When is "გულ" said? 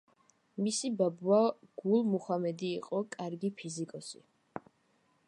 1.83-2.01